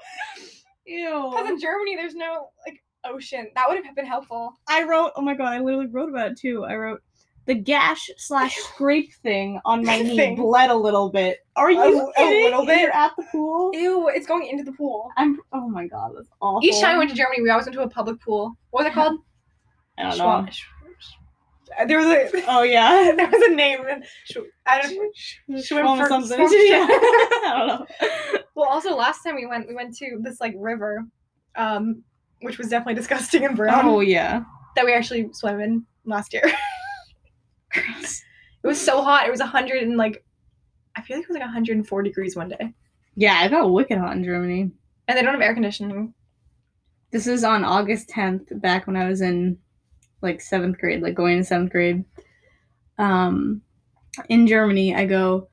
[0.94, 1.32] Ew.
[1.32, 3.50] Because in Germany, there's no, like, ocean.
[3.56, 4.54] That would have been helpful.
[4.70, 6.64] I wrote, oh my god, I literally wrote about it too.
[6.64, 7.02] I wrote,
[7.46, 10.36] the gash slash scrape thing on my knee Thing.
[10.36, 11.40] bled a little bit.
[11.56, 11.80] Are you
[12.10, 12.44] a kidding?
[12.46, 12.82] little bit?
[12.82, 13.72] You're at the pool?
[13.74, 15.10] Ew, it's going into the pool.
[15.18, 16.68] I'm, oh my god, that's awful.
[16.68, 18.58] Each time we went to Germany, we always went to a public pool.
[18.72, 19.20] What was it called?
[19.98, 20.48] I don't know.
[21.88, 23.12] There was a Oh yeah.
[23.16, 23.80] there was a name.
[24.66, 25.16] I don't
[25.64, 26.48] Swim Schwam for- something.
[26.48, 26.88] swim Yeah.
[26.90, 28.40] I don't know.
[28.56, 31.04] Well, also last time we went, we went to this like river,
[31.56, 32.04] um,
[32.42, 33.86] which was definitely disgusting and brown.
[33.86, 34.44] Oh yeah.
[34.76, 36.44] That we actually swam in last year.
[37.78, 39.28] It was so hot.
[39.28, 40.24] It was a hundred and like,
[40.96, 42.74] I feel like it was like 104 degrees one day,
[43.16, 44.72] Yeah, I got wicked hot in Germany.
[45.08, 46.14] and they don't have air conditioning.
[47.12, 49.58] This is on August 10th, back when I was in
[50.22, 52.04] like seventh grade, like going to seventh grade.
[52.98, 53.62] Um,
[54.30, 55.48] in Germany, I go.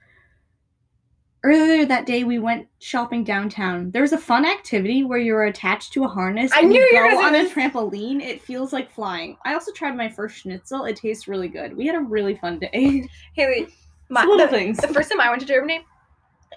[1.45, 3.91] Earlier that day, we went shopping downtown.
[3.91, 6.81] There was a fun activity where you were attached to a harness I and knew
[6.81, 8.21] you go on a trampoline.
[8.23, 9.37] It feels like flying.
[9.45, 10.85] I also tried my first schnitzel.
[10.85, 11.77] It tastes really good.
[11.77, 13.09] We had a really fun day.
[13.35, 13.67] Haley,
[14.09, 14.79] my, little the, things.
[14.79, 15.85] the first time I went to Germany,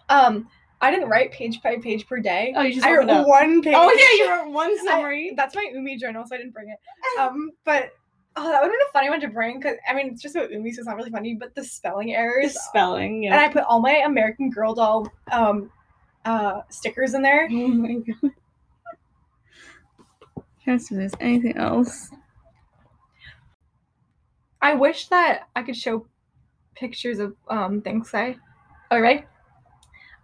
[0.10, 0.48] um,
[0.82, 2.54] I didn't write page by page per day.
[2.56, 3.74] Oh, you just I wrote one page.
[3.76, 5.34] Oh yeah, you wrote one I- summary.
[5.36, 6.78] that's my Umi journal, so I didn't bring it.
[7.19, 7.91] Um, but
[8.38, 10.36] oh, that would have been a funny one to bring because I mean it's just
[10.36, 11.36] about Umi, so it's not really funny.
[11.36, 13.24] But the spelling The errors, spelling.
[13.24, 13.34] Yeah.
[13.34, 15.71] And I put all my American Girl doll um,
[16.26, 17.48] uh, stickers in there.
[17.52, 18.32] oh my god.
[20.63, 22.10] Trying to see if there's anything else.
[24.62, 26.08] I wish that I could show
[26.76, 28.36] pictures of um things I.
[28.91, 29.28] All right.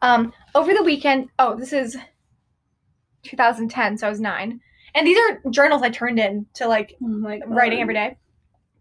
[0.01, 1.29] Um, over the weekend.
[1.37, 1.95] Oh, this is
[3.23, 4.59] 2010, so I was nine,
[4.95, 7.07] and these are journals I turned in to like Oh
[7.47, 8.17] writing every day.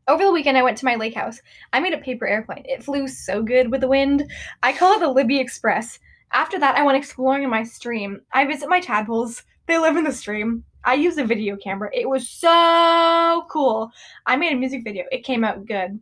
[0.09, 1.40] Over the weekend, I went to my lake house.
[1.73, 2.64] I made a paper airplane.
[2.64, 4.29] It flew so good with the wind.
[4.62, 5.99] I call it the Libby Express.
[6.33, 8.20] After that, I went exploring in my stream.
[8.33, 9.42] I visit my tadpoles.
[9.66, 10.64] They live in the stream.
[10.85, 11.90] I use a video camera.
[11.92, 13.90] It was so cool.
[14.27, 15.05] I made a music video.
[15.12, 16.01] It came out good.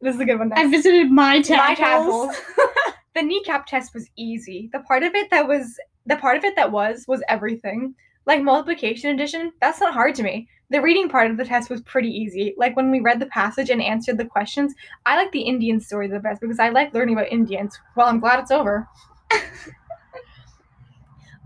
[0.00, 0.52] This is a good one.
[0.52, 2.36] I visited my My tadpoles.
[2.36, 2.36] tadpoles.
[3.14, 4.70] the NECAP test was easy.
[4.72, 7.94] The part of it that was the part of it that was was everything.
[8.30, 10.48] Like multiplication addition, that's not hard to me.
[10.68, 12.54] The reading part of the test was pretty easy.
[12.56, 14.72] Like when we read the passage and answered the questions,
[15.04, 17.76] I like the Indian story the best because I like learning about Indians.
[17.96, 18.86] Well, I'm glad it's over.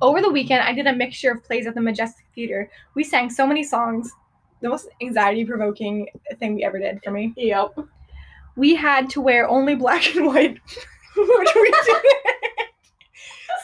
[0.03, 2.71] over the weekend, I did a mixture of plays at the Majestic Theater.
[2.95, 4.13] We sang so many songs.
[4.61, 6.07] The most anxiety provoking
[6.39, 7.79] thing we ever did for me Yep.
[8.57, 10.59] we had to wear only black and white,
[11.17, 12.34] which we did.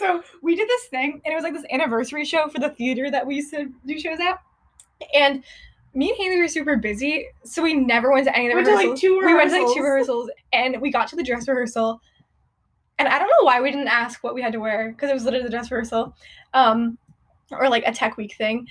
[0.01, 3.11] So we did this thing, and it was like this anniversary show for the theater
[3.11, 4.41] that we used to do shows at.
[5.15, 5.45] And
[5.95, 8.67] me and Haley were super busy, so we never went to any of the Went
[8.67, 9.01] to, like, rehearsals.
[9.01, 10.29] two We went to like two rehearsals.
[10.29, 12.01] rehearsals, and we got to the dress rehearsal.
[12.99, 15.15] And I don't know why we didn't ask what we had to wear because it
[15.15, 16.15] was literally the dress rehearsal,
[16.55, 16.99] um,
[17.51, 18.67] or like a tech week thing.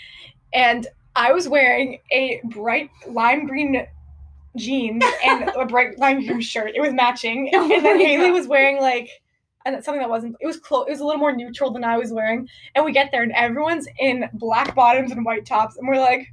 [0.54, 3.86] And I was wearing a bright lime green
[4.56, 6.72] jeans and a bright lime green shirt.
[6.76, 7.50] It was matching.
[7.54, 9.10] Oh and then Haley was wearing like
[9.74, 10.36] and something that wasn't.
[10.40, 10.86] It was close.
[10.88, 12.48] It was a little more neutral than I was wearing.
[12.76, 16.28] And we get there and everyone's in black bottoms and white tops, and we're like,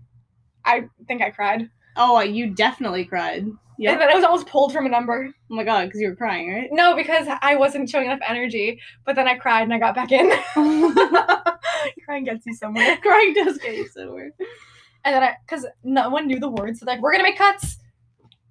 [0.65, 1.69] I think I cried.
[1.97, 3.47] Oh, you definitely cried.
[3.79, 3.93] Yeah.
[3.93, 5.31] And then I was almost pulled from a number.
[5.51, 6.69] Oh my god, because you were crying, right?
[6.73, 8.81] No, because I wasn't showing enough energy.
[9.05, 10.31] But then I cried and I got back in.
[12.05, 12.97] Crying gets you somewhere.
[13.03, 14.31] crying does get you somewhere.
[15.05, 17.79] And then I, because no one knew the words, so like, we're gonna make cuts.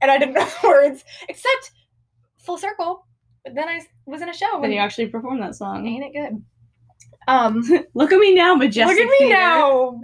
[0.02, 1.72] and I didn't know the words except
[2.38, 3.06] full circle.
[3.46, 4.60] But then I was in a show.
[4.60, 5.88] Then you actually performed that song.
[5.88, 6.44] ain't it good?
[7.28, 7.62] Um,
[7.94, 8.98] Look at me now, majestic.
[8.98, 9.36] look at me theater.
[9.40, 10.02] now,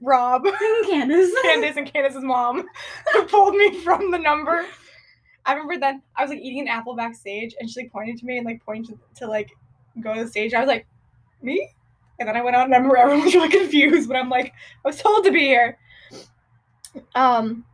[0.00, 0.44] Rob.
[0.88, 1.32] Candace.
[1.42, 2.64] Candace and Candace's mom
[3.28, 4.66] pulled me from the number.
[5.44, 8.26] I remember then I was like eating an apple backstage and she like pointed to
[8.26, 9.50] me and like pointed to, to like
[10.00, 10.54] go to the stage.
[10.54, 10.86] I was like,
[11.42, 11.68] me?
[12.20, 14.52] And then I went out and I remember everyone was really confused, but I'm like,
[14.84, 15.78] I was told to be here.
[17.14, 17.64] Um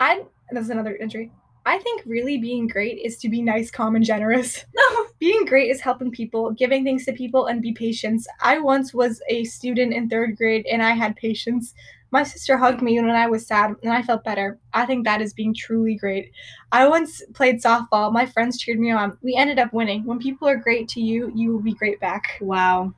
[0.00, 1.30] I this is another entry.
[1.68, 4.64] I think really being great is to be nice, calm, and generous.
[4.74, 8.26] No, being great is helping people, giving things to people, and be patient.
[8.40, 11.74] I once was a student in third grade and I had patience.
[12.10, 14.58] My sister hugged me when I was sad and I felt better.
[14.72, 16.32] I think that is being truly great.
[16.72, 18.14] I once played softball.
[18.14, 19.18] My friends cheered me on.
[19.22, 20.06] We ended up winning.
[20.06, 22.38] When people are great to you, you will be great back.
[22.40, 22.94] Wow.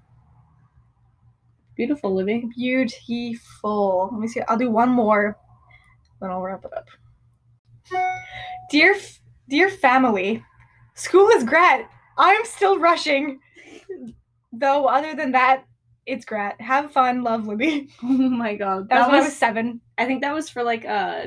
[1.74, 2.52] Beautiful, living.
[2.56, 4.11] Beautiful.
[4.12, 4.42] Let me see.
[4.42, 5.37] I'll do one more,
[6.20, 6.87] then I'll wrap it up.
[8.70, 10.44] Dear, f- dear family,
[10.94, 11.87] school is great.
[12.16, 13.40] I'm still rushing,
[14.52, 14.87] though.
[14.87, 15.64] Other than that,
[16.06, 16.61] it's great.
[16.61, 17.88] Have fun, love, Libby.
[18.02, 18.88] Oh my god.
[18.88, 19.80] That, was when I was seven.
[19.98, 21.26] I think that was for like uh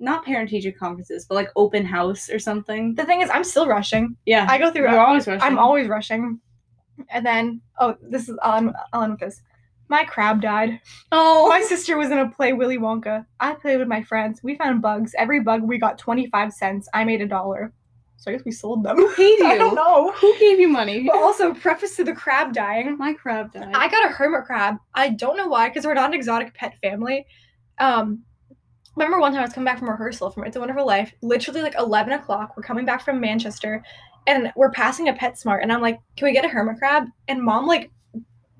[0.00, 2.94] not parent teacher conferences, but like open house or something.
[2.94, 4.16] The thing is, I'm still rushing.
[4.26, 4.46] Yeah.
[4.48, 4.90] I go through.
[4.90, 5.42] You're always rushing.
[5.42, 6.40] I'm always rushing.
[7.08, 9.40] And then, oh, this is I'll end with this.
[9.88, 10.80] My crab died.
[11.12, 13.26] Oh My sister was gonna play Willy Wonka.
[13.40, 14.40] I played with my friends.
[14.42, 15.14] We found bugs.
[15.18, 16.88] Every bug we got 25 cents.
[16.94, 17.72] I made a dollar.
[18.16, 18.96] So I guess we sold them.
[18.96, 20.12] Who paid I don't know.
[20.12, 21.04] Who gave you money?
[21.06, 22.96] But also, preface to the crab dying.
[22.96, 23.72] My crab died.
[23.74, 24.76] I got a hermit crab.
[24.94, 27.26] I don't know why, because we're not an exotic pet family.
[27.78, 28.22] Um,
[28.96, 31.12] remember one time I was coming back from rehearsal from It's a Wonderful Life.
[31.20, 32.54] Literally like 11 o'clock.
[32.56, 33.84] We're coming back from Manchester,
[34.26, 37.42] and we're passing a PetSmart, and I'm like, "Can we get a hermit crab?" And
[37.42, 37.90] mom like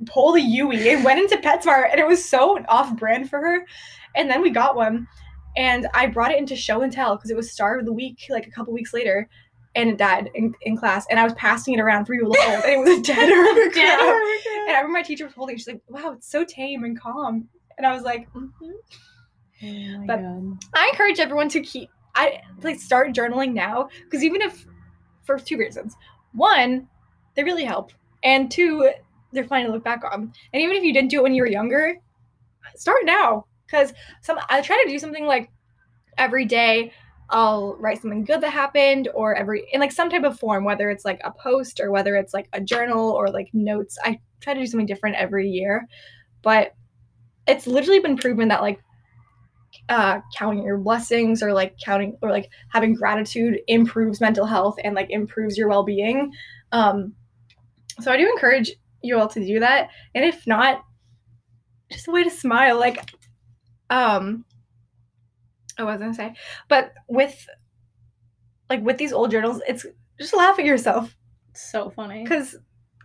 [0.07, 3.65] pulled a Yui and went into PetSmart, and it was so off-brand for her.
[4.17, 5.07] And then we got one,
[5.57, 8.19] and I brought it into show and tell because it was star of the week
[8.31, 9.29] like a couple weeks later.
[9.77, 12.41] And it died in, in class, and I was passing it around for people to
[12.43, 13.99] hold, and it was a dead hermit crab.
[13.99, 15.57] And I remember my teacher was holding.
[15.57, 15.59] it.
[15.59, 18.51] She's like, "Wow, it's so tame and calm." And I was like, mhm.
[19.63, 20.59] Oh But- god.
[20.75, 21.91] "I encourage everyone to keep.
[22.15, 24.65] I like start journaling now because even if
[25.25, 25.97] for two reasons,
[26.35, 26.87] one,
[27.35, 27.91] they really help,
[28.23, 28.89] and two,
[29.35, 30.33] they're fun to look back on.
[30.53, 31.97] And even if you didn't do it when you were younger,
[32.77, 33.93] start now because
[34.23, 35.51] some I try to do something like
[36.19, 36.93] every day.
[37.31, 40.91] I'll write something good that happened, or every in like some type of form, whether
[40.91, 43.99] it's like a post or whether it's like a journal or like notes.
[44.05, 45.87] I try to do something different every year,
[46.43, 46.75] but
[47.47, 48.81] it's literally been proven that like
[49.89, 54.95] uh counting your blessings or like counting or like having gratitude improves mental health and
[54.95, 56.33] like improves your well-being
[56.73, 57.13] um
[58.01, 58.73] so i do encourage
[59.05, 59.91] you all to do that.
[60.15, 60.83] And if not
[61.91, 63.11] just a way to smile like
[63.91, 64.45] um
[65.79, 66.35] i was gonna say
[66.69, 67.47] but with
[68.71, 69.87] like with these old journals it's
[70.19, 71.17] just laugh at yourself.
[71.55, 72.23] So funny.
[72.23, 72.57] because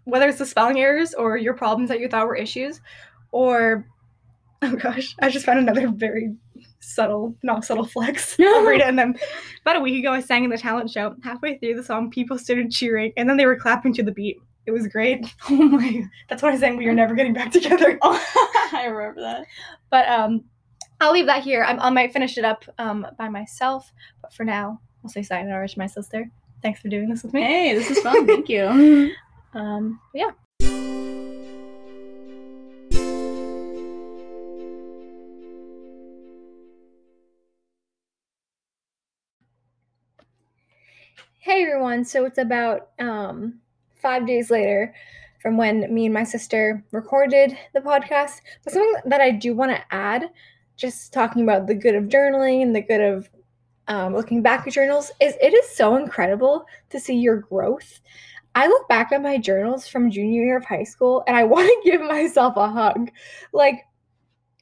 [0.05, 2.81] whether it's the spelling errors or your problems that you thought were issues
[3.31, 3.85] or
[4.61, 6.35] oh gosh i just found another very
[6.79, 9.15] subtle not subtle flex I'll read it and then
[9.61, 12.37] about a week ago i sang in the talent show halfway through the song people
[12.37, 14.37] started cheering and then they were clapping to the beat
[14.69, 15.25] it was great.
[15.49, 17.97] Oh my that's what i sang we are never getting back together.
[18.03, 19.45] I remember that.
[19.89, 20.43] but um
[21.01, 21.63] i'll leave that here.
[21.63, 25.67] I'm, i might finish it up um by myself but for now i'll say sayonara
[25.67, 26.29] to my sister.
[26.61, 27.41] Thanks for doing this with me.
[27.41, 28.27] Hey, this is fun.
[28.27, 29.11] Thank you.
[29.53, 30.31] um yeah.
[41.39, 43.61] Hey everyone, so it's about um,
[44.01, 44.93] five days later
[45.41, 48.41] from when me and my sister recorded the podcast.
[48.63, 50.29] But something that I do want to add,
[50.75, 53.29] just talking about the good of journaling and the good of
[53.87, 58.01] um, looking back at journals, is it is so incredible to see your growth.
[58.55, 61.67] I look back at my journals from junior year of high school and I want
[61.67, 63.09] to give myself a hug.
[63.53, 63.85] Like,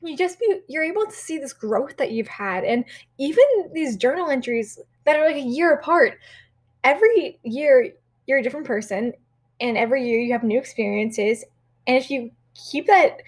[0.02, 2.86] you just be you're able to see this growth that you've had and
[3.18, 6.20] even these journal entries that are like a year apart
[6.84, 7.94] every year
[8.28, 9.12] you're a different person
[9.60, 11.44] and every year you have new experiences.
[11.86, 13.22] And if you keep that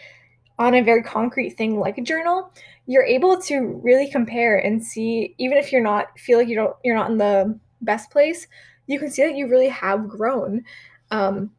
[0.58, 2.52] on a very concrete thing like a journal
[2.86, 6.76] you're able to really compare and see even if you're not feel like you don't
[6.84, 8.48] you're not in the best place
[8.90, 10.66] you can see that you really have grown.
[11.12, 11.52] Um,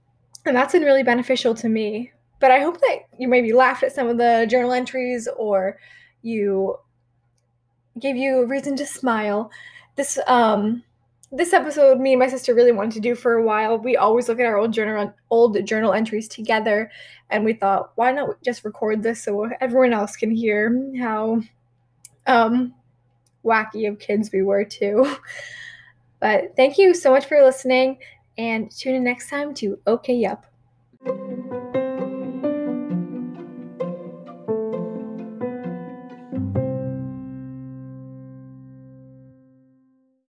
[0.44, 2.12] and that's been really beneficial to me.
[2.40, 5.78] But i hope that you maybe laughed at some of the journal entries or
[6.22, 6.76] you
[8.00, 9.50] gave you a reason to smile.
[9.96, 10.82] This um
[11.32, 14.28] this episode me and my sister really wanted to do for a while we always
[14.28, 16.90] look at our old journal old journal entries together
[17.30, 21.40] and we thought why not just record this so everyone else can hear how
[22.26, 22.74] um
[23.44, 25.16] wacky of kids we were too.
[26.20, 27.96] But thank you so much for listening
[28.36, 30.44] and tune in next time to OK Yup.